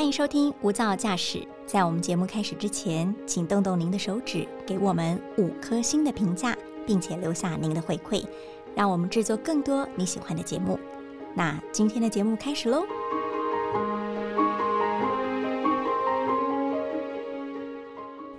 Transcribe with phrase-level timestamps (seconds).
[0.00, 1.46] 欢迎收听无噪驾驶。
[1.66, 8.24] 在我们节目开始之前，请动动您的手指，给我们五颗星的评价，并且留下您的回馈，
[8.74, 10.80] 让我们制作更多你喜欢的节目。
[11.34, 12.82] 那今天的节目开始喽！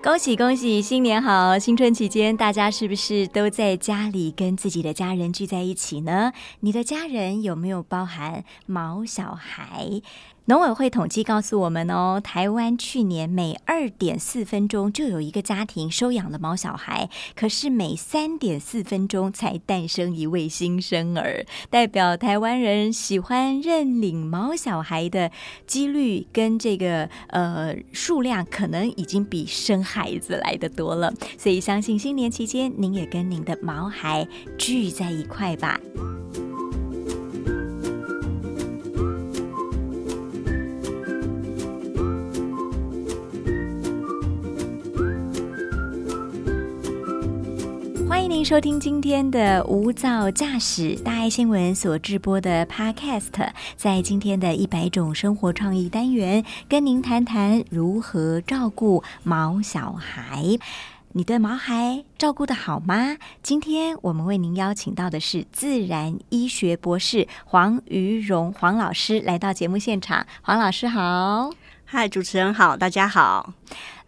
[0.01, 1.59] 恭喜恭喜，新年好！
[1.59, 6.33] 新春期间，大家是不是都在家里跟自己的家人聚在一起呢？
[6.61, 10.01] 你的家人有没有包含毛小孩？
[10.51, 25.31] 农委会统计告诉我们哦，台湾去年每二点四分钟就有一个家庭收养了猫小孩，可是每三点四分钟才诞生一位新生儿，代表台湾人喜欢认领猫小孩的
[25.65, 31.13] 几率跟这个呃数量，可能已经比生孩子来的多了。
[31.37, 35.79] 所以相信新年期间，您也跟您的毛孩聚在一块吧。
[48.41, 60.57] 迎收听今天的无噪驾驶大爱新闻所直播的 Podcast，在今天的一百种生活创意单元，跟您谈谈如何照顾毛小孩。
[61.11, 63.15] 你对毛孩照顾的好吗？
[63.43, 70.25] 今天我们为您邀请到的是自然医学博士黄瑜荣黄老师来到节目现场。
[70.41, 71.51] 黄老师好。
[71.85, 73.53] 嗨，主持人好，大家好。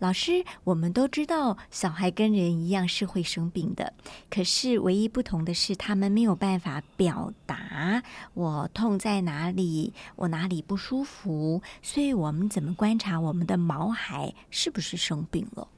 [0.03, 3.93] 老师，我们都知道小孩跟人一样是会生病的，
[4.29, 11.61] 可是唯一不同的是，他们没有办法表达我痛在哪里，我哪里不舒服。
[11.81, 15.69] 所以，我们怎么观察我们的毛孩是不是生病了？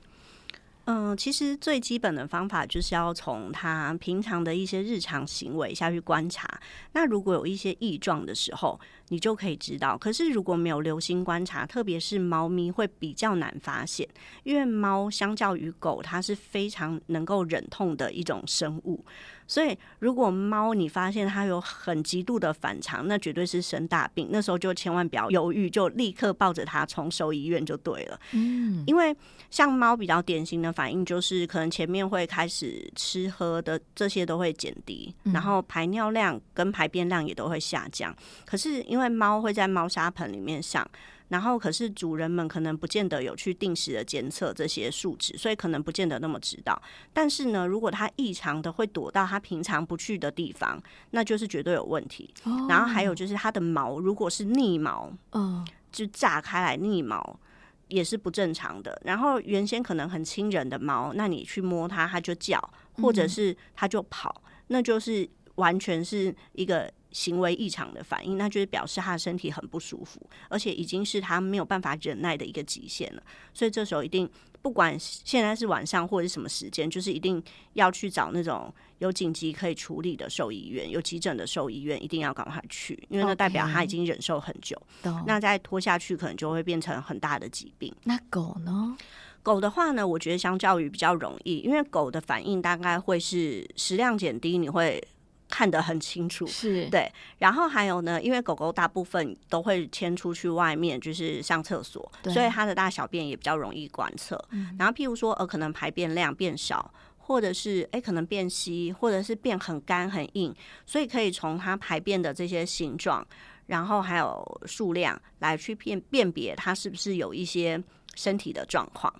[0.87, 6.47] 嗯，其实最基本的方法就是要从它平常的一些日常行为下去观察。
[6.93, 9.97] 那如果有一些异状的时候，你就可以知道。
[9.97, 14.07] 可是如果没有留心观察，特别是猫咪会比较难发现，
[14.43, 19.03] 因为猫相较于狗，它是非常能够忍痛的一种生物。
[19.47, 24.29] 所以如果猫你发现它有很极度的反常，那绝对是生大病。
[24.31, 28.19] 那时候就千万不要犹豫，就立刻抱着它冲兽医院就对了。
[28.31, 29.15] 嗯，因为
[29.49, 38.15] 像猫比较典型的反应就是，可能前面会开始吃喝的这些都会减低，然后排尿量跟排便量也都会下降。
[38.45, 40.85] 可是因为猫会在猫砂盆里面上，
[41.29, 46.79] 然后可是主人们可能不见得有去定时的监测这些数值，所以可能不见得那么知道。
[47.11, 50.81] 但是呢，如果它异常的会躲到它平常不去的地方，
[51.11, 52.31] 那就是绝对有问题。
[52.69, 57.39] 然后还有就是它的毛如果是逆毛，嗯，就炸开来逆毛
[57.87, 59.01] 也是不正常的。
[59.03, 62.59] 然后原先可能很亲人的猫，那你去摸它，它就叫，
[63.01, 66.91] 或者是它就跑，那就是完全是一个。
[67.15, 73.23] 行为异常的反应，那就是表示他的身体很不舒服，而且已经是他没有办法忍耐的一个极限了。
[73.53, 74.29] 所以这时候一定，
[74.61, 84.77] 不管现在是晚上或者是什么时间，就是一定要去找那种有紧急可以处理的兽医院，有急诊的兽医院，一定要赶快去，因为那代表他已经忍受很久。
[85.25, 87.95] 那再拖下去，可能就会变成很大的疾病。
[88.03, 88.97] 那狗呢？
[89.41, 95.01] 狗的话呢，我觉得相较于比较容易，因为狗的反应大概会是食量减低，你会。
[95.49, 97.11] 看得很清楚，是对。
[97.37, 104.43] 然后还有呢，因为狗狗大部分都会牵出去外面，就是上厕所，所以它的大小便也比较容易观测。
[104.77, 110.53] 然后譬如说，呃，可能排便量变少，或者是哎，可能变稀，或者是变很干很硬，
[110.85, 113.25] 所以可以从它排便的这些形状，
[113.67, 117.81] 然后还有数量来去辨辨别它是不是有一些
[118.15, 119.13] 身体的状况。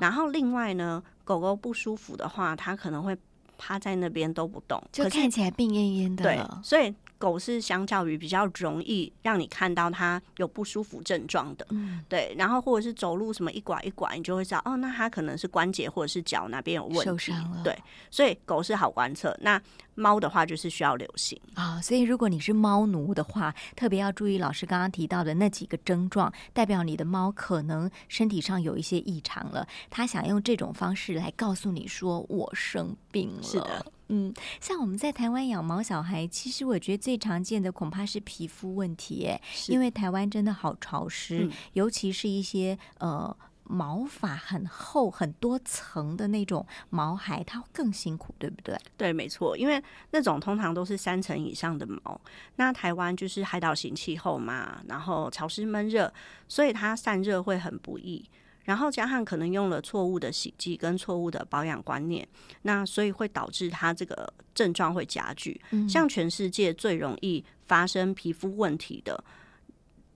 [0.00, 3.16] 然后另外呢，狗狗不舒服的话，它可能会。
[3.60, 6.24] 趴在那边都不动，就看起来病恹恹的。
[6.24, 11.66] 对，所以狗是相较于比较容易让你看到它有不舒服症状的。
[11.68, 12.34] 嗯，对。
[12.38, 17.04] 然后或者是走路什么一拐一拐，你就会知道哦，那它可能是关节或者是脚哪边有问题。
[17.04, 17.62] 受伤了。
[17.62, 17.78] 对，
[18.10, 19.36] 所以狗是好观测。
[19.42, 19.60] 那
[19.94, 21.78] 猫的话就是需要留心啊。
[21.82, 29.68] 所以如果你是猫奴的话，特别要注意老师刚刚提到的那几个症状，代表你的猫可能身体上有一些异常了。
[29.90, 33.42] 它想用这种方式来告诉你说我生病了。
[33.42, 48.76] 是的，嗯，像我们在台湾养毛小孩，其实我觉得最常见的恐怕是皮肤问题，哎，因为台湾真的好潮湿，尤其是一些呃毛发很厚、很多层的那种毛孩，它更辛苦，对不对？
[48.96, 49.80] 对，没错，因为
[50.10, 52.20] 那种通常都是三层以上的毛。
[52.56, 56.12] 那台湾就是海岛型气候嘛，然后潮湿闷热，
[56.48, 58.28] 所以它散热会很不易。
[58.70, 62.24] 然后加上可能用了错误的洗剂跟错误的保养观念，
[62.62, 65.60] 那所以会导致他这个症状会加剧。
[65.88, 69.24] 像全世界最容易发生皮肤问题的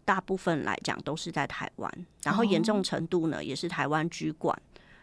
[0.05, 4.57] 大部分来讲都是在台湾，然后严重程度呢也是台湾居冠。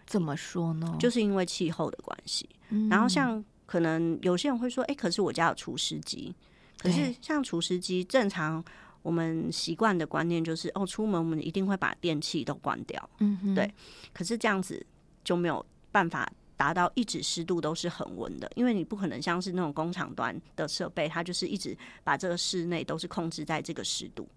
[0.07, 0.95] 怎么说呢？
[0.98, 2.50] 就是因为气候的关系。
[2.89, 6.33] 然后像可能有些人会说，哎，可是我家有除湿机。
[6.77, 8.63] 可是像除湿机，正常
[9.01, 13.09] 我们习惯的观念就是，哦，出门我们一定会把电器都关掉。
[13.19, 13.74] 嗯，对。
[14.13, 14.86] 可是这样子
[15.24, 24.30] 就没有办法达到一直湿度都是恒温的，因为你不可能像是那种工厂端的设备，它就是一直把这个室内都是控制在这个湿度。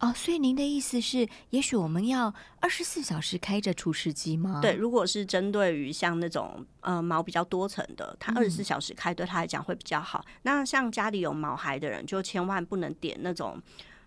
[0.00, 4.60] 哦，所以您的意思是，也许我们要二十四小时开着除湿机吗？
[4.62, 10.24] 对，如果是针对于像那种呃毛比较多层的，它二十四小时开对他来讲会比较好。
[10.42, 13.62] 那像家里有毛孩的人，就千万不能点那种。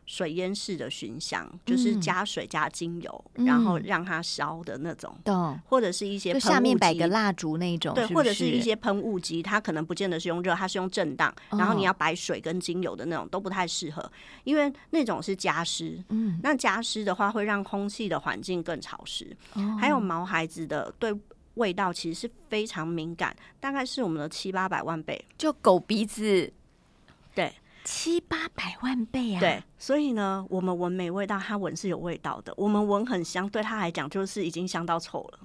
[0.10, 5.16] 水烟式的熏香，就是加水加精油，然后让它烧的那种，
[5.68, 14.12] 或者是一些下面摆个蜡烛那种，对，或者是一些喷雾机，它可能不见得是用热，它是用震荡，然后你要摆水跟精油的那种都不太适合，
[14.46, 19.38] 因为那种是加湿，嗯，那加湿的话会让空气的环境更潮湿，
[19.80, 21.14] 还有毛孩子的对
[21.54, 26.54] 味道其实是非常敏感，大概是我们的七八百万倍，就狗鼻子，对。
[27.84, 29.40] 七八百万倍啊！
[29.40, 32.54] 对，所以呢，我们闻没味道，它闻是有味道的。
[32.58, 35.40] 我们闻很香，对他来讲就是已经香到臭了。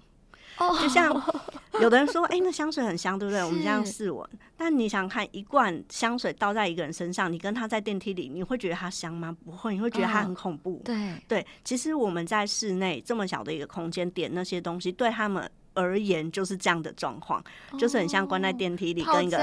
[0.58, 1.10] 哦，就像
[1.80, 3.42] 有的人说，哎，那香水很香，对不对？
[3.42, 9.36] 我们这样试闻，但你想看一罐香水倒在一个人身上，你跟他在电梯里，你会觉得它香吗？
[9.44, 10.80] 不会，你会觉得它很恐怖。
[10.84, 15.50] 对对，其实我们在室内这么小的一个空间点那些东西，对他们。
[15.74, 17.44] 而言就是这样的状况，
[17.78, 19.36] 就是很像关在电梯里，跟一个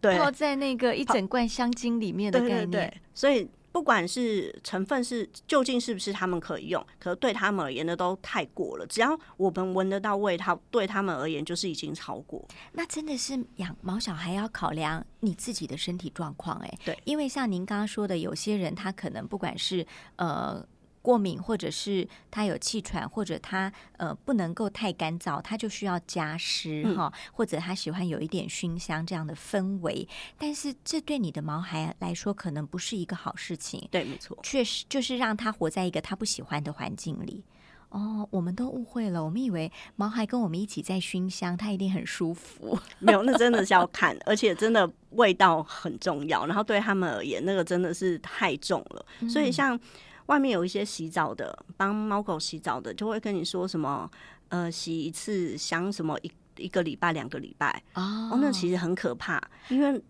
[0.00, 3.00] 对泡在那个一整罐香精里面的概念。
[3.14, 8.86] 所以不管是成分是究竟是不是他们可以用，可是对他们而言的都太过了。
[8.86, 12.46] 只要我们闻得到味道，对他们而言就是已经超过。
[12.72, 19.86] 那真的是养毛小孩要考量你自己的身体状况，哎，对，因为像您刚刚说的，有些人他可能不管是
[20.16, 20.66] 呃。
[21.06, 30.08] 过敏，或者是他有气喘，或者他呃不能够太干燥，他就需要加湿哈，或者他喜欢有一点熏香这样的氛围。
[30.36, 33.86] 但是这对你的毛孩来说，可能不是一个好事情。
[33.88, 37.44] 对，没错，确实就是让他活在一个他不喜欢的环境里。
[37.90, 42.76] 哦，我们都误会了，我们以为毛孩跟我们一起在熏香，他一定很舒服。
[42.98, 46.44] 没有，那真的是要看，而且真的味道很重要。
[46.46, 49.06] 然后对他们而言，那个真的是太重了。
[49.30, 49.78] 所以像。
[50.26, 54.10] 外面有一些洗澡的，帮猫狗洗澡的，就会跟你说什么，
[54.48, 60.02] 呃，洗一次香什么一一个礼拜、两个礼拜哦，那其实很可怕，因为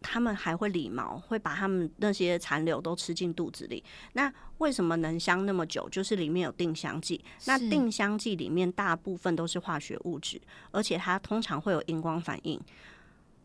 [0.00, 3.82] 他们还会理毛，会把他们那些残留都吃进肚子里。
[4.12, 5.88] 那为什么能香那么久？
[5.88, 10.40] 就是里面有定香剂，那定香剂里面大部分都是化学物质，
[10.70, 12.60] 而且它通常会有荧光反应，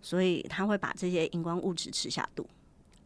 [0.02, 2.46] 所以它会把这些荧光物质吃下肚。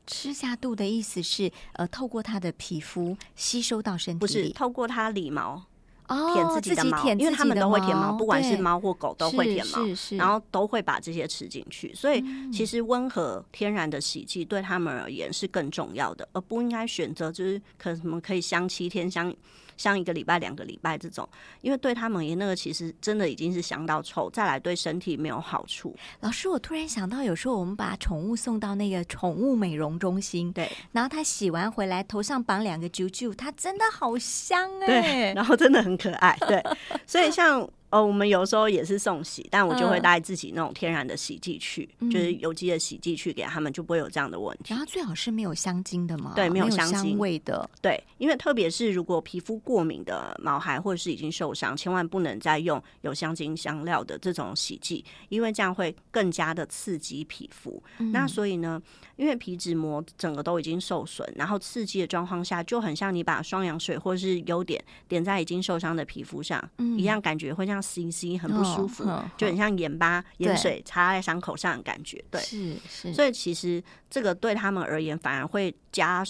[0.05, 5.63] 吃下肚的意思是，呃，透过它的皮肤吸收到身体不是透过它理毛
[6.09, 9.79] 哦，舔自己的毛，因为他们都会舔毛，不管是猫或狗都会舔毛，
[10.17, 11.94] 然后都会把这些吃进去。
[11.95, 12.21] 所以，
[12.51, 19.33] 其实温和天然的洗剂对他们而言是更重要的，而不应该选择就是可什么可以香七天香。
[19.77, 21.27] 像一个礼拜、两个礼拜这种，
[21.61, 25.95] 因为对他们也那个其实真的已经是香到臭，再来对身体没有好处。
[26.21, 36.63] 老师，我突然想到，有时候我们把宠物送到那个宠物美容中心，对，然后它洗完回来，头上绑两个啾啾，它真的好香哎，对，然后真的很可爱，对，
[37.07, 37.69] 所以像。
[37.94, 44.64] 哦，我们有时候也是送洗，但我就会带自己那种天然的洗剂去，就是有机的洗剂去给他们，就不会有这样的问题。
[44.69, 57.80] 然后最好是没有香精的嘛，对，没有香精味的，对，因为特别是如果皮肤过敏的毛孩或者是已经受伤，千万不能再用有香精香料的这种洗剂，因为这样会更加的刺激皮肤。
[58.12, 58.81] 那所以呢，
[59.18, 66.59] 因为皮脂膜整个都已经受损，然后刺激的状况下，就很像你把双氧水或者是优点点在已经受伤的皮肤上
[66.97, 67.82] 一样，感觉会像。
[67.83, 69.04] C C 很不舒服，
[69.37, 72.23] 就很像盐巴、盐水擦在伤口上的感觉。
[72.31, 73.13] 对，是是。
[73.13, 76.23] 所以其实这个对他们而言，反而会加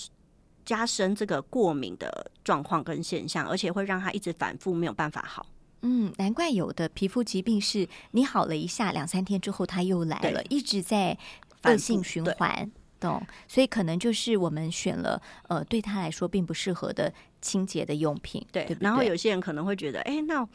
[0.65, 5.45] 加深这个过敏的状况跟现象，而且会让他一直反复没有办法好。
[5.81, 11.17] 嗯，难怪有的皮肤疾病是你好了一下，两三天之后他又来了，一直在
[11.63, 12.71] 恶性循环。
[12.99, 18.41] 懂，所以可能就是我们选了呃，对他来说并不适合的清洁的用品。
[18.49, 20.47] 对，然后有些人可能会觉得，哎，那。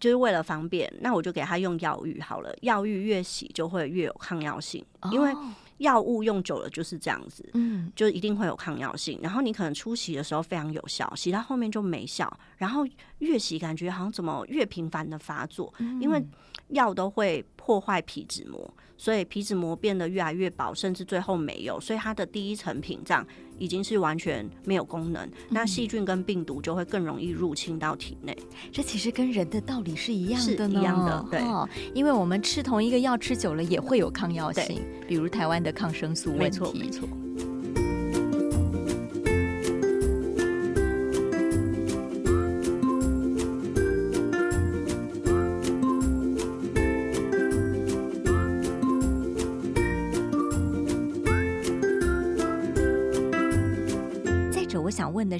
[0.00, 2.52] 就是为了方便，那我就给他用药浴好了。
[2.62, 5.32] 药浴越洗就会越有抗药性，因为
[5.78, 9.20] 药物用久了就是这样子，嗯，就一定会有抗药性。
[9.22, 12.28] 然后你可能初洗的时候非常有效，洗到后面就没效。
[12.56, 12.84] 然后
[13.18, 16.20] 越洗感觉好像怎么越频繁的发作，因为
[16.68, 17.44] 药都会。
[17.70, 23.24] 破坏皮脂膜，所以皮脂膜变得越来越薄，甚至最后没有，所以它的第一层屏障
[23.60, 28.36] 已经是完全没有功能，那细菌跟病毒就会更容易入侵到体内。
[28.72, 31.40] 这其实跟人的道理是一样的呢，一样的，对，
[31.94, 37.08] 因为我们吃同一个药吃久了也会有抗药性，比如台湾的抗生素问题，没错。
[37.08, 37.19] 想问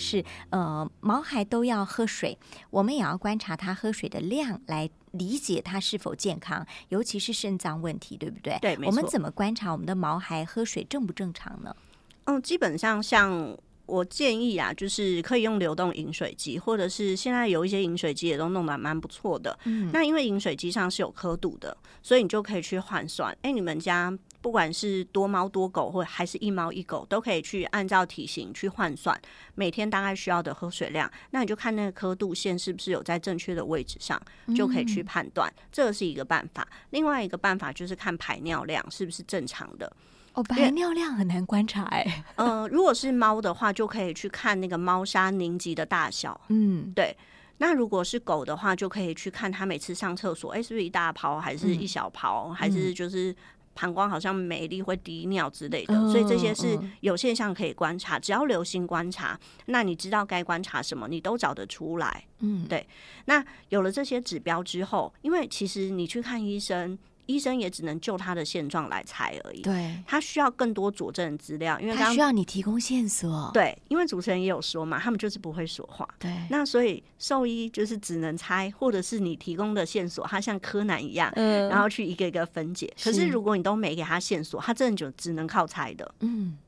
[0.01, 2.37] 是，呃，毛孩都要喝水，
[2.71, 8.59] 我们也要观察他喝水的量，来理解它是否健康，尤其是肾脏问题，对不对？
[8.61, 11.77] 对，我们怎么观察我们的毛孩喝水正不正常呢？
[12.25, 13.57] 嗯，基本上像。
[13.91, 19.59] 我建议啊，就是可以用流动饮水机，或者是现在有一些饮水机也都弄得蛮不错的。
[19.65, 23.37] 嗯，那因为饮水机上是有刻度的，所以你就可以去换算。
[23.43, 29.21] 哎，你们家不管是多猫多狗，或还是一猫一狗，都可以去按照体型去换算
[29.55, 31.11] 每天大概需要的喝水量。
[31.31, 34.21] 那你就看那个刻度线是不是有在正确的位置上，
[34.57, 35.53] 就可以去判断。
[35.71, 36.67] 这是一个办法。
[36.91, 39.93] 另外一个办法就是看排尿量是不是正常的。
[40.33, 42.25] 哦，排尿量很难观察哎。
[42.37, 46.41] 嗯，如果是猫的话，就可以去看那个猫砂凝集的大小。
[46.49, 47.17] 嗯，对。
[47.59, 53.37] 那如果是狗的话，就可以去看它每次上厕所，哎，是不是一大泡，还是一小泡，还是就是
[53.75, 55.95] 膀胱好像没力会滴尿之类的。
[56.11, 62.25] 所以这些是有现象可以观察，只要留心观察，那你知道该观察什么，你都找得出来。
[62.41, 62.87] 嗯，对。
[63.27, 66.99] 那有了这些指标之后，因为其实你去看医生。
[67.31, 69.63] 医生也只能就他的现状来猜而已。
[69.63, 73.51] 对，他需要更多佐证资料，因为他需要你提供线索。
[73.55, 76.09] 对，因为主持人也有说嘛，他们就是不会说话。
[76.19, 82.93] 对，那所以兽医就是只能猜，或者是你提供的线索，他像柯南一样，嗯，然后去一个一个分解。
[83.03, 86.15] 可是如果你都没给他线索，他真的就只能靠猜的。
[86.21, 86.59] 嗯。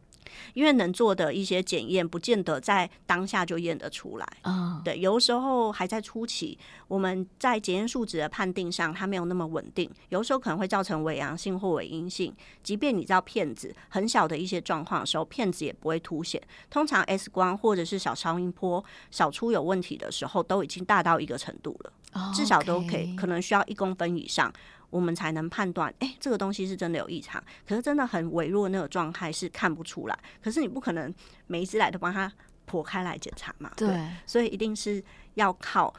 [0.54, 4.26] 因为能做的一些检验，不见得在当下就验得出来。
[4.42, 6.58] 啊，对，有的时候还在初期，
[6.88, 12.34] 我们在检验数值的判定上，它没有那么稳定，有的时候可能会造成伪阳性或伪阴性。
[12.62, 16.40] 即便你知道骗子很小的一些状况的时候，骗子也不会凸显。
[16.70, 24.52] 通常 X 光或者是小超音波小出有问题的时候，都已经大到一个程度了，至少都可以，可能需要一公分以上。
[24.92, 27.42] 我们才能判断，哎，这个东西是真的有异常。
[27.66, 30.18] 可是真的很微弱那个状态是看不出来。
[30.42, 31.12] 可是你不可能
[31.46, 32.30] 每一只来都帮它
[32.70, 33.72] 剖开来检查嘛？
[33.74, 35.02] 对，所以一定是
[35.34, 35.92] 要靠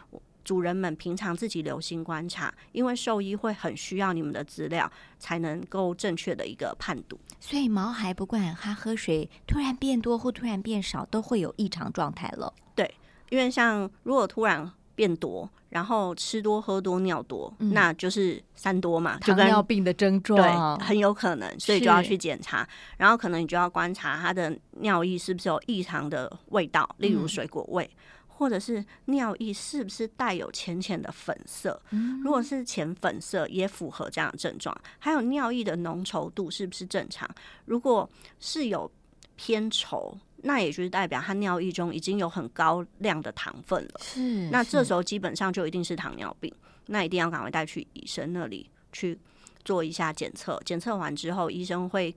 [0.43, 7.19] 主人们平常自己留心观察，因为兽医会很需要你们的资料，才能够正确的一个判读。
[7.39, 12.53] 所以毛孩不管他喝水突然变多或突然变少，都会有异常状态了。
[12.75, 12.93] 对，
[13.29, 15.49] 因为像如果突然变多。
[15.69, 22.67] 然后吃多喝多尿多，那就是三多嘛，糖尿病的症状，对，很有可能，所以就要去检查。
[22.95, 27.89] 然后可能你就要观察他的尿液是不是有异常的味道，例如水果味，
[28.27, 31.81] 或者是尿液是不是带有浅浅的粉色。
[32.23, 34.79] 如果是浅粉色，也符合这样的症状。
[34.99, 37.27] 还有尿液的浓稠度是不是正常？
[37.65, 38.07] 如果
[38.39, 38.91] 是有
[39.35, 40.15] 偏稠。
[40.43, 44.49] 那也就是代表他尿液中已经有很高量的糖分了，是。
[44.51, 46.53] 那这时候基本上就一定是糖尿病，
[46.85, 49.17] 那一定要赶快带去医生那里去
[49.65, 50.61] 做一下检测。
[50.63, 52.15] 检测完之后，医生会。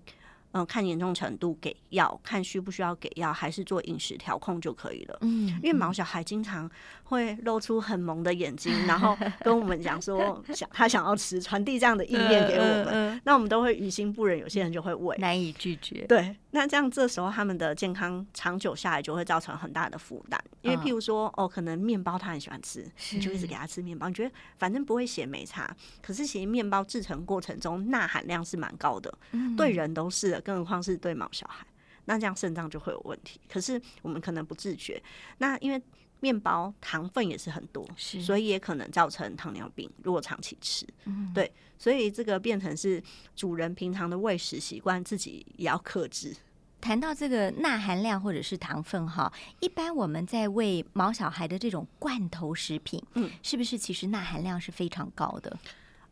[0.53, 5.19] 嗯，看严重程度给药，看需不需要给药，还是做饮食调控就可以了。
[5.21, 6.71] 嗯，因为毛小孩经常
[7.05, 16.07] 会露出很萌的眼睛， 然后跟我们讲说想他想要吃，传递这样的意念给我们，那我们都会于心不忍，有些人就会喂，难以拒绝。
[16.07, 20.43] 对，那这样这时候他们的健康长久下来就会造成很大的负担。
[20.63, 29.13] 因为譬如说，哦，可能面包他很喜欢吃，你就一直给他吃面包，你觉得反正不会写没差，可是其实面包制成过程中钠含量是蛮高的，
[29.57, 30.43] 对人都是的。
[30.43, 31.67] 更何况是对毛小孩，
[32.05, 33.41] 那这样肾脏就会有问题。
[33.49, 35.03] 可是我们可能不自觉，
[35.39, 35.83] 那因为
[36.21, 39.91] 面包糖分也是很多，所以也可能造成糖尿病。
[40.03, 40.87] 如果长期吃，
[41.35, 43.03] 对，所以这个变成是
[43.35, 46.35] 主人平常的喂食习惯，自己也要克制。
[46.81, 55.59] 谈到这个钠含量或者是糖分哈，一般我们在喂毛小孩的这种罐头食品，嗯，是不是其实钠含量是非常高的？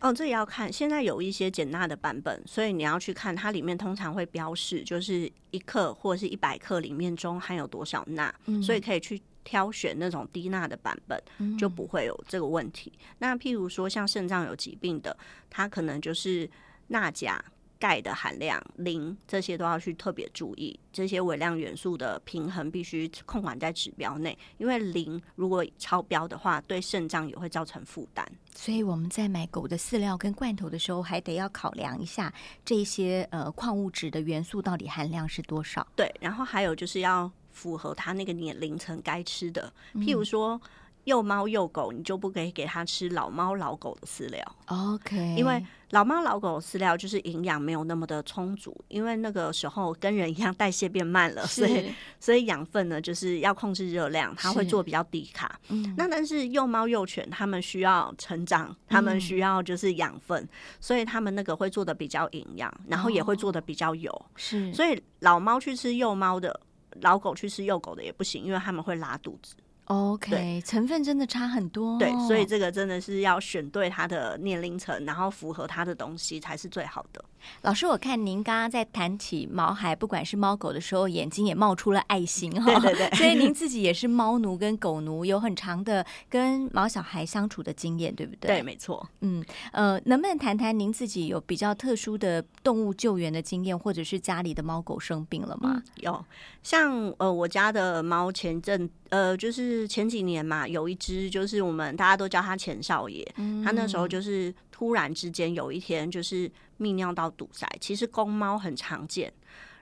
[0.05, 0.71] 哦，这也要看。
[0.71, 8.33] 现在有一些减钠的版本，所以你要去看它里面通常会标示，就是一克或者是一百克里面中含有多少钠，
[8.63, 11.19] 所以可以去挑选那种低钠的版本，
[11.57, 12.93] 就不会有这个问题。
[13.17, 15.17] 那譬如说像肾脏有疾病的，
[15.49, 16.47] 它可能就是
[16.89, 17.43] 钠钾。
[17.85, 28.27] 钙的含量、磷这些都要去特别注意，这些微量元素的平衡必须控管在指标内，因为磷如果超标的话，对肾脏也会造成负担。
[28.55, 32.33] 所以我们在买狗的饲料跟罐头的时候，还得要考量一下
[32.65, 35.87] 这些呃矿物质的元素到底含量是多少。
[35.95, 40.59] 对，然后还有就是要符合它那个年龄层该吃的，譬如说。
[41.05, 45.35] 幼猫幼狗，你就不可以给它吃老猫老狗的饲料，OK？
[45.37, 55.61] 因为老猫老狗饲料就是营养没有那么的充足，因为那个时候跟人一样代谢变慢了，所以所以养分呢就是要控制热量，它会做比较低卡。
[55.69, 60.49] 嗯，那但是幼猫幼犬它们需要成长，它们需要就是养分，
[60.81, 64.27] 所以它们那个会做的比较营养，然后也会做的比较油。
[64.37, 66.59] 是，所以老猫去吃幼猫的，
[67.03, 69.55] 老狗去吃幼狗的也不行，因为他们会拉肚子。
[69.87, 71.99] OK，成分真的差很多。
[71.99, 77.23] 对，所以这个真的是要选对它的年龄层，然后符合它的东西才是最好的。
[77.61, 82.81] 老师，我看您刚刚在谈起毛孩，不管是猫狗的时候，眼睛也冒出了爱心 哈。
[82.81, 83.19] 对对对。
[83.19, 88.49] 所以您自己也是猫奴跟狗奴，有很长的跟毛小孩相处的经验，对不对？
[88.49, 89.07] 对，没错。
[89.21, 95.83] 嗯呃，能不能谈谈您自己有比较特殊的动物救援的经验，或者是家里的猫狗生病了吗？
[95.97, 96.25] 有，
[96.63, 103.25] 像呃我家的猫前阵呃就是前几年嘛，有一只就是我们大家都叫它钱少爷，
[103.65, 106.51] 他那时候就是突然之间有一天就是。
[106.77, 109.33] 泌尿道堵塞，其实公猫很常见。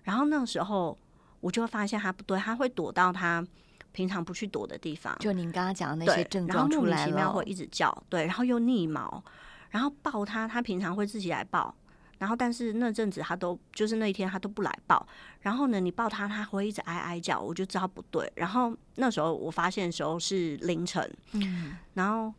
[0.02, 0.96] 然后那时候，
[1.40, 3.42] 我就会发现它不对，它会躲到它
[3.92, 5.16] 平常不去躲的地方。
[5.18, 9.24] 就您刚刚讲的那些症状出来了，会一直叫，对，然后又逆毛，
[9.70, 11.74] 然后抱它，它平常会自己来抱。
[12.23, 15.05] 然后但是那阵子他都就是那一天他都不来抱。
[15.41, 18.33] 然后呢，你抱他他会一直哀哀叫，我就知道不对。
[18.37, 22.33] 然后那时候我发现的时候是凌晨，嗯，然后。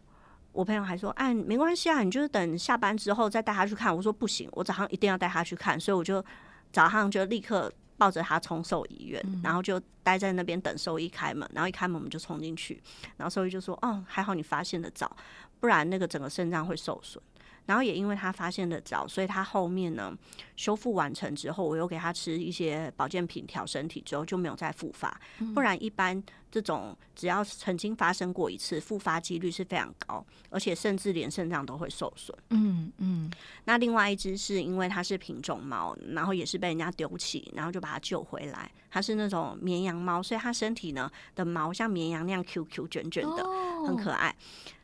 [0.54, 6.24] 我朋友还说：“哎，没关系啊，你就是等下班之后再带他去看。”我说：“不行，我早上一定要带他去看。”所以我就
[6.72, 11.50] 早上就立刻抱着他冲兽医院，然后就待在那边等兽医开门。
[11.56, 12.80] 然后一开门，我们就冲进去，
[13.18, 15.18] 然后兽医就说：“哦，还好你发现的早，
[15.60, 17.20] 不然那个整个肾脏会受损。”
[17.65, 20.15] 然后也因为他发现的早，所以他后面呢
[20.55, 25.20] 修复完成之后，我又给他吃一些保健品调身体，之后就没有再复发。
[25.53, 32.38] 不然一般这种只要曾经发生过一次，复发几率是非常高，而且甚至连肾脏都会受损。
[32.49, 33.32] 嗯嗯。
[33.65, 38.69] 那另外一只是因为它是品种猫，然后也是被人家丢弃，然后就把它救回来。
[38.91, 43.43] 它是那种绵羊猫，所以它身体呢的毛像绵羊那样 Q Q 卷卷的，
[43.88, 44.36] 很可爱。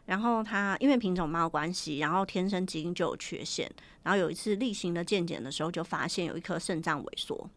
[0.09, 3.71] 然后它因为品种猫关系，然后天生基因就有缺陷。
[4.01, 7.47] 然后有一次例行的健检的时候，就发现有一颗肾脏萎缩。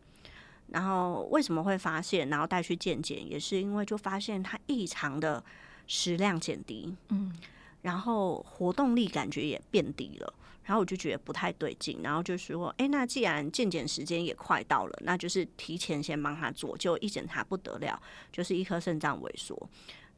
[0.69, 2.29] 然后为什么会发现？
[2.29, 5.43] 然后带去健检，也是因为就发现它异常的
[5.87, 7.35] 食量减低，嗯，
[7.81, 10.35] 然后活动力感觉也变低了。
[10.65, 19.69] 然后我就觉得不太对劲，然后就说：“哎，那既然健检时间也快到了，那就是提前先帮他做。”就一检查不得了，就是一颗肾脏萎缩。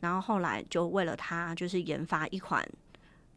[0.04, 2.62] 然后后来就为了他，就是研发一款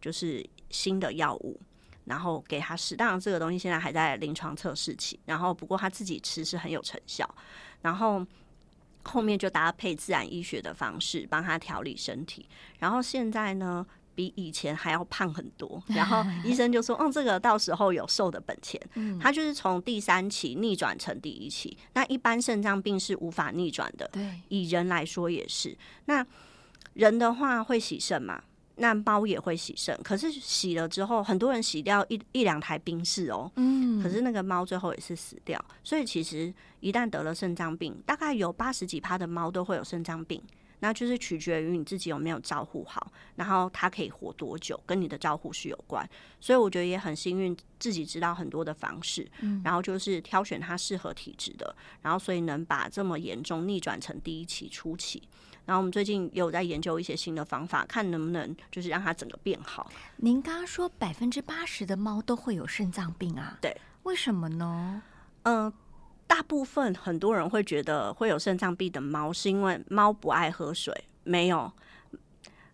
[0.02, 1.58] 就是新的药物，
[2.04, 2.94] 然后给他适。
[2.94, 5.18] 当然，这个东西现在还在临床测试期。
[5.24, 7.26] 然后不过他自己吃是很有成效。
[7.82, 8.26] 然后
[9.04, 12.46] 后面就搭配自然医学的方式帮他调理身体。
[12.80, 15.82] 然后现在呢，比以前还要胖很多。
[15.96, 18.78] 然后医生就说：“嗯，这个到时候有瘦的本钱。
[18.96, 21.78] ”嗯，他就是从第三期逆转成第一期。
[21.94, 24.06] 那一般肾脏病是无法逆转的。
[24.12, 25.78] 对，以人来说也是。
[26.06, 26.26] 那
[26.98, 28.42] 人的话会洗肾嘛？
[28.80, 33.52] 那猫也会洗肾，可是洗了之后，很多人洗掉一一两台冰室哦。
[33.56, 35.64] 嗯，可是那个猫最后也是死掉。
[35.84, 40.42] 所以其实一旦得了肾脏病，大概有八十几趴的猫都会有肾脏病，
[40.80, 46.08] 那就是取决于你自己有没有照顾好，然后它可以活多久，跟你的照护是有关。
[46.40, 49.28] 所以我觉得也很幸运，自己知道很多的方式，
[49.64, 55.22] 然后就是挑选它适合体质的，然后所以能把这么严重逆转成第一期初期。
[55.68, 59.92] 然后我们最近有在研究一些新的方法，看能不能就是让它整个变好。
[60.16, 63.58] 您刚刚说百分之八十的猫都会有肾脏病啊？
[63.60, 65.02] 对，为什么呢？
[65.44, 65.72] 嗯，
[66.26, 70.94] 大部分很多人会觉得会有肾脏病的猫是因为猫不爱喝水，
[71.26, 71.70] 没有，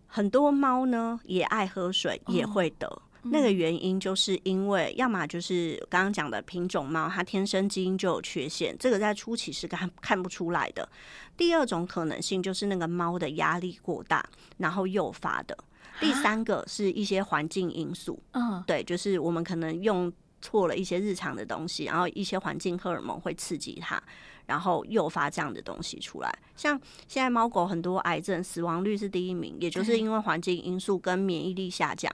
[0.06, 3.02] 很多猫呢也爱喝水，也会得。
[3.30, 10.88] 那个原因就是因为，要么就是刚刚讲的品种猫，它天生基因就有缺陷，这个在初期是看看不出来的。
[11.36, 14.24] 第二种可能性就是那个猫的压力过大，
[14.58, 15.56] 然后诱发的。
[16.00, 24.02] 第三个是一些环境因素，嗯，对，就是我们可能用错了一些日常的东西，然后一些环境荷尔蒙会刺激它，
[24.46, 26.38] 然后诱发这样的东西出来。
[26.56, 32.12] 像现在猫狗很多癌症死亡率是第一名，也就是因为环境因素跟免疫力下降。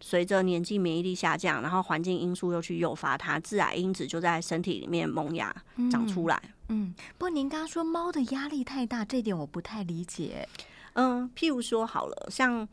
[0.00, 5.54] 随着年纪免疫力下降，然后环境因素又去诱发它，致癌因子就在身体里面萌芽
[5.90, 6.40] 长出来。
[6.68, 10.48] 嗯，不过您刚刚说猫的压力太大，这点我不太理解。
[10.94, 12.66] 嗯，譬如说好了，像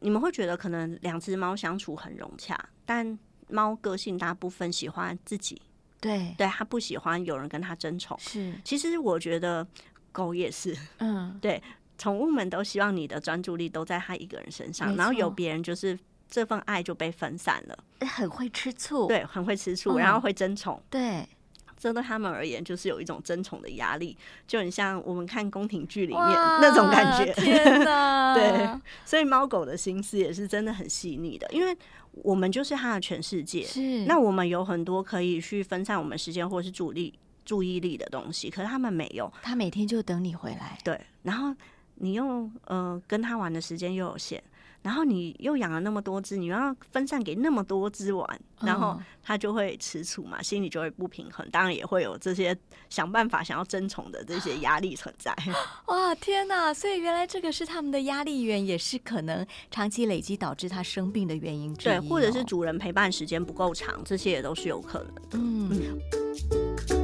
[0.00, 5.60] 你们会觉得可能两只猫相处很融洽，但猫个性大部分喜欢自己，
[6.00, 8.16] 对，对，它不喜欢有人跟它争宠。
[8.20, 9.66] 是，其实我觉得
[10.12, 11.62] 狗也是，嗯， 对，
[11.96, 20.82] 宠物们都希望你的专注力都在它一个人身上，然后有别人就是这份爱就被分散了，很会吃醋，对，很会吃醋，嗯然后会争宠。
[20.90, 21.26] 对，
[21.78, 27.32] 这对他们而言就是有一种争宠的压力，就很像我们看宫廷剧里面那种感觉。
[27.34, 31.76] 天哪， 对，所以猫狗的心思也是真的很细腻的，因为
[32.12, 33.62] 我们就是它的全世界。
[33.62, 37.12] 是那我们有很多可以去分散我们时间或是注意
[37.44, 39.32] 注意力的东西，可是他们没有。
[39.42, 41.54] 他每天就等你回来，对，然后
[41.96, 44.42] 你又呃跟他玩的时间又有限，
[44.86, 52.56] 然后你又养了那么多只，你又要分散给那么多只玩，然后嗯它就会吃醋嘛，心里就会不平衡，当然也会有这些
[52.88, 55.36] 想办法想要争宠的这些压力存在。
[55.88, 56.72] 哇，天哪！
[56.72, 66.95] 所以原来这个是他们的压力源，也是可能长期累积导致他生病的原因之一、对，或者是哦主人陪伴时间不够长，这些也都是有可能的。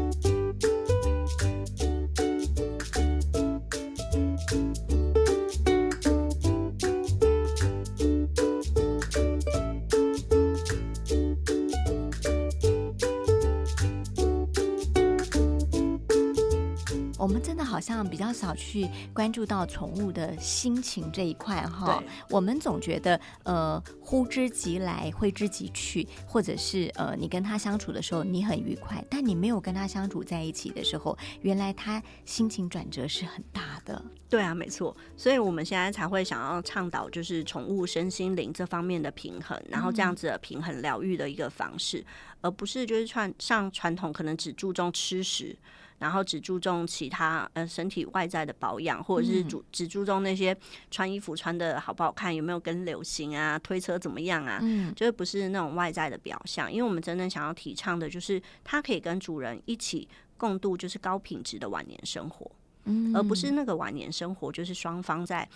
[17.72, 22.06] 好像比较少去关注到宠物的心情这一块哈对。
[22.28, 34.04] 我们总觉得呃呼之即来，挥之即去，或者是呃你跟他相处的时候你很愉快，但你没有跟他相处在一起的时候，原来他心情转折是很大的。
[34.28, 42.04] 对啊，没错，所以我们现在才会想要倡导，就是宠物身心灵这方面的平衡，然后这样子的平衡疗愈的一个方式，
[42.42, 45.54] 而不是就是传上传统可能只注重吃食，
[46.02, 50.54] 然后只注重其他呃身体外在的保养，或者是主、只注重那些
[50.90, 62.50] 穿衣服穿的好不好看，有没有跟流行啊，推车怎么样啊，嗯，就是不是那种外在的表象，因为我们真正想要提倡的就是它可以跟主人一起共度就是高品质的晚年生活。
[62.84, 65.48] 嗯而不是那个晚年生活，就是双方在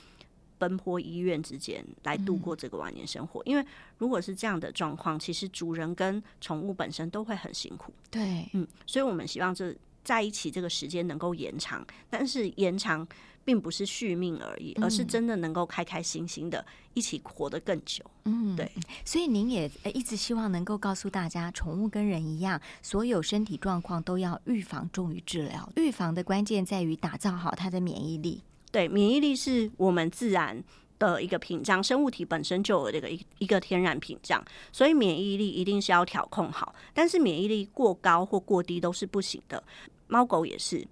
[0.59, 3.43] 奔波医院之间来度过这个晚年生活。
[3.45, 3.67] 因为
[3.99, 7.93] 如果是这样的状况，其实主人跟宠物本身都会很辛苦。
[8.09, 9.75] 对，嗯，所以我们希望这
[10.07, 13.05] 在一起这个时间能够延长，但是延长
[13.45, 16.65] 并不是续命而已，而是真的能够开开心心的
[16.95, 18.05] 一起活得更久。
[18.23, 18.71] 嗯，对。
[19.05, 25.69] 所以您也呃一直希望能够告诉大家，宠物跟人一样，所有身体状况都要预防重于治疗。
[25.75, 28.43] 预防的关键在于打造好它的免疫力。
[28.71, 30.63] 对，免疫力是我们自然
[30.99, 36.75] 的一个屏障，生物体本身就有这个一一个天然屏障，所以免疫力一定是要调控好。
[36.93, 39.63] 但是免疫力过高或过低都是不行的。
[40.09, 40.87] 猫狗也是，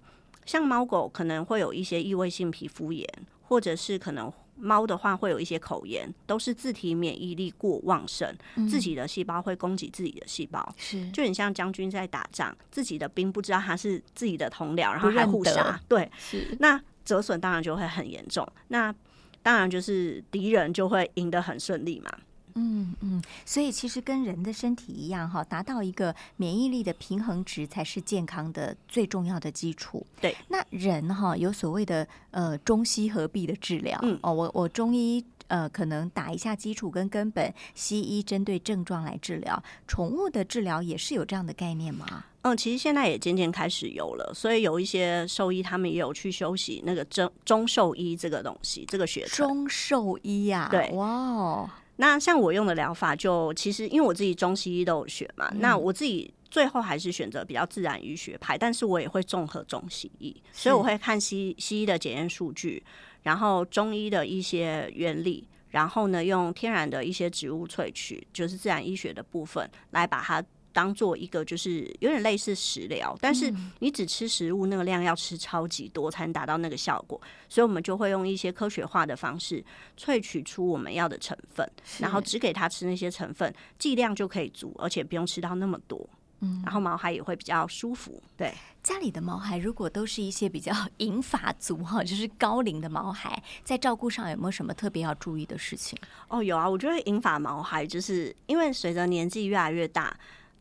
[0.45, 3.07] 像猫狗可能会有一些异位性皮肤炎，
[3.43, 4.31] 或者是可能。
[4.57, 8.33] 猫的话会有一些口炎，都是自体免疫力过旺盛，
[8.69, 18.47] 自己的细胞会攻击自己的细胞，是就很像将军在打仗，自己的兵不知道他是自己的同僚，然后还互杀，对，是，那折损当然就会很严重。
[18.69, 18.95] 那
[19.43, 22.09] 当然就是敌人就会赢得很顺利嘛。
[22.55, 30.05] 嗯嗯，所以其实跟人的身体一样哈，达到一个免疫力的平衡值才是健康的最重要的基础。
[30.19, 35.23] 对，那人哈有所谓的呃中西合璧的治疗，嗯哦，我我中医。
[35.47, 39.63] 呃，可能打一下基础跟根本，西医针对症状来治疗。
[39.87, 42.23] 宠物的治疗也是有这样的概念吗？
[42.41, 49.23] 嗯，其实现在也渐渐开始有了，所以有一些兽医他们也有去修习那个中中兽医这个东西，这个学。
[49.27, 62.83] 中兽医呀、对哇哦，那像我用的疗法就，其实因为我自己中西医都有学嘛，那我自己最后还是选择比较自然医学派，但是我也会综合中西医，所以我会看西西医的检验数据，
[63.23, 70.43] 然后中医的一些原理，然后呢用天然的一些植物萃取，就是自然医学的部分来把它。
[70.75, 79.63] 当做一个就是有点类似食疗，但是你只吃食物那个量要吃超级多才能达到那个效果，所以我们就会用一些科学化的方式
[79.97, 81.65] 萃取出我们要的成分，
[81.99, 86.09] 然后只给它吃那些成分，剂量就可以足，而且不用吃到那么多。
[86.41, 88.21] 嗯，然后毛孩也会比较舒服。
[88.35, 95.97] 对，家里的毛孩如果都是一些比较 银发族哈，就是高龄的毛孩，在照顾上有没有什么特别要注意的事情？
[96.27, 100.13] 哦，有啊，我觉得银发毛孩就是因为随着年纪越来越大，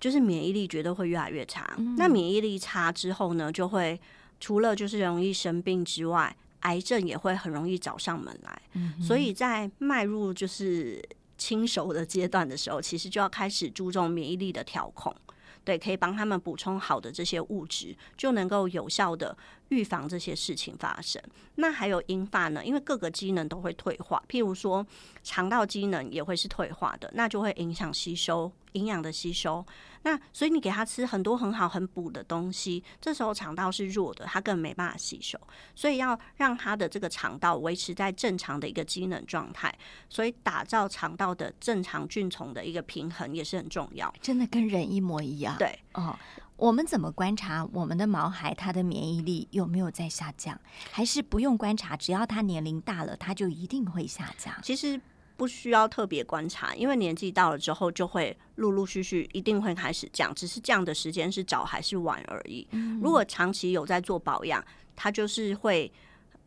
[0.05, 1.75] 就是免疫力绝对会越来越差。
[1.97, 3.99] 那免疫力差之后呢，就会
[4.39, 8.63] 除了就是容易生病之外，癌症也会很容易找上门来。
[9.01, 11.03] 所以在迈入就是
[11.39, 15.17] 轻熟的阶段的时候，其实就要开始注重免疫力的调控。
[15.65, 19.35] 对，可以帮他们补充好的这些物质，就能够有效的
[19.69, 21.23] 预防这些事情发生。
[21.57, 22.65] 那还有银发呢？
[22.65, 24.85] 因为各个机能都会退化，譬如说
[25.23, 29.65] 肠道机能也会是退化的，那就会影响吸收营养的吸收。
[30.03, 35.39] 那所以你给他吃很多很好很补的东西，这时候肠道是弱的，他更没办法吸收。
[35.75, 39.75] 所以要让他的这个肠道维持在正常的一个机能状态，
[40.11, 44.13] 所以打造肠道的正常菌虫的一个平衡也是很重要。
[44.21, 45.57] 真的跟人一模一样。
[45.57, 46.15] 对哦，
[46.57, 50.61] 我们怎么观察我们的毛孩他的免疫力有没有在下降？
[50.91, 54.55] 还是不用观察，只要他年龄大了，他就一定会下降？
[54.63, 55.01] 其实。
[55.37, 62.65] 不需要特别观察，因为年纪到了之后，就会陆陆续续一定会开始降，只是降的时间是早还是晚而已。
[63.03, 64.65] 如果长期有在做保养，
[64.95, 65.93] 它就是会。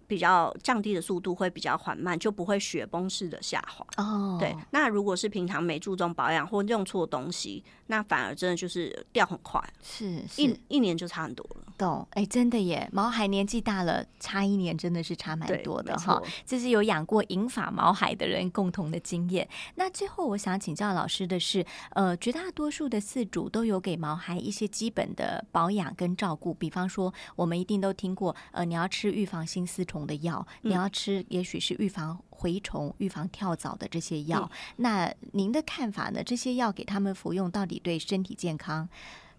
[0.07, 3.85] 比较降低的速度会比较缓慢，就不会雪崩式的下滑。
[3.97, 4.55] 哦，对。
[4.71, 11.73] 那如果是平常没注重保养或用错东西，那反而真的就是掉很快，是一一年就差很多了。
[11.77, 12.07] 懂？
[12.11, 12.89] 哎，真的耶！
[12.91, 16.21] 毛孩年纪大了，差一年真的是差蛮多的哈。
[16.45, 19.47] 这是有养过银发毛孩的人共同的经验。
[19.75, 29.96] 那最后我想请教老师的是，呃，绝大多数的饲主都有给毛孩一些基本的保养跟照顾，比方说我们一定都听过，呃，你要吃预防心丝虫。
[30.05, 34.49] 的药，你要吃，也许是预防蛔虫、预防跳蚤的这些药。
[34.75, 36.21] 那您的看法呢？
[36.23, 38.87] 这些药给他们服用，到底对身体健康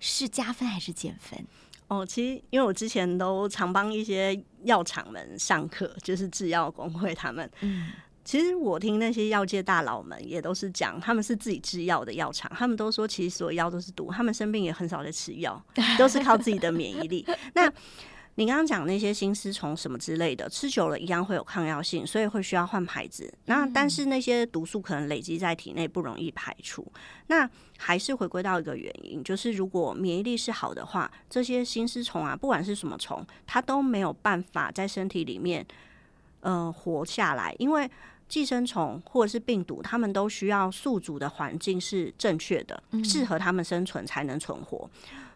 [0.00, 1.38] 是加分还是减分？
[1.86, 7.50] 哦，其实因为我之前都常帮一些药厂们上课，就是制药工会他们。
[7.60, 7.92] 嗯，
[8.24, 15.64] 其实我听那些药界大佬们也都是讲，他们是自己制药的药厂，他们都说其实所有药都是毒，他们生病也很少在吃药，
[15.96, 17.26] 都是靠自己的免疫力。
[17.54, 17.72] 那
[18.38, 23.28] 你刚刚讲那些新丝虫什么之类的，吃久了一样会有抗药性，所以会需要换牌子。
[23.46, 26.86] 那但是那些毒素可能累积在体内不容易排出。
[27.26, 35.66] 那还是回归到一个原因，就是如果免疫力是好的话，这些新丝虫啊，不管是什么虫，它都没有办法在身体里面
[36.38, 37.90] 呃活下来，因为
[38.28, 44.88] 寄生虫或者是病毒，它们都需要宿主的环境是正确的，适合它们生存才能存活。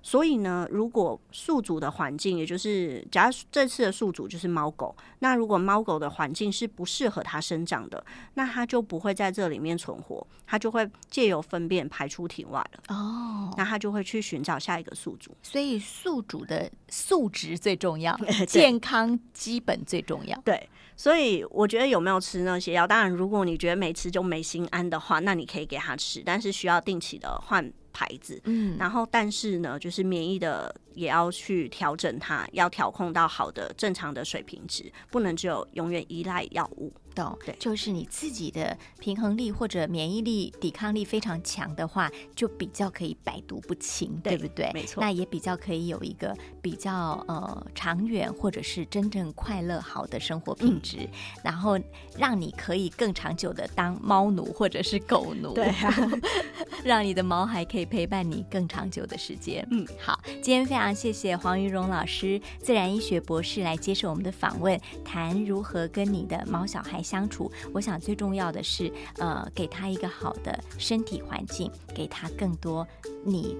[0.05, 12.83] 所以呢，如果宿主的环境，也就是假如这次的宿主就是猫狗，那如果猫狗的环境是不适合它生长的，那它就不会在这里面存活，它就会借由粪便排出体外了。
[12.89, 15.31] 哦，那它就会去寻找下一个宿主。
[15.41, 20.37] 所以宿主的素质最重要， 健康基本最重要。
[20.45, 20.69] 对，
[21.03, 27.73] 所以我觉得有没有吃那些药，当然如果你觉得没吃就没心安的话，那你可以给他吃，但是需要定期的换。
[27.93, 36.93] 牌子，嗯，然后但是呢，就是免疫的也要去调整它，要调控到好的正常的水平值，不能只有永远依赖药物。
[37.15, 44.71] 懂，对，就是你自己的平衡力或者免疫力、抵抗力非常强的话，就比较可以百毒不侵，对不对？
[44.73, 51.07] 没错，那也比较可以有一个比较呃长远或者是真正快乐好的生活品质，
[51.45, 51.79] 然后
[52.17, 55.95] 让你可以更长久的当猫奴或者是狗奴，对啊，
[56.83, 59.67] 让你的毛还可以陪伴你更长久的时间。
[59.71, 67.03] 嗯，好，今天非常谢谢黄云荣老师，自然医学博士来接受我们的访问，谈如何跟你的毛小孩。
[67.03, 72.87] 相处，我想最重要的是，呃，给他一个好的身体环境，给他更多
[73.25, 73.57] 你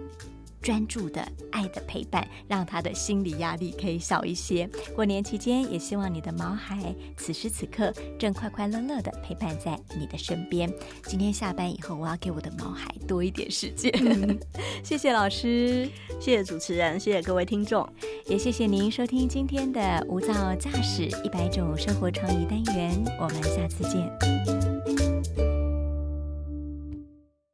[0.63, 4.69] 专注的爱的陪伴，让他的心理压力可以小一些。
[4.95, 10.73] 过年期间，也希望你的毛孩此时此刻正快快乐乐的陪伴在你的身边。
[11.05, 13.93] 今天下班以后，我要给我的毛孩多一点时间。
[14.85, 15.89] 谢谢老师，
[16.21, 17.87] 谢谢主持人，谢谢各位听众。
[18.27, 24.72] 也谢谢您收听今天的无噪驾驶一百种生活创意单元，我们下次见。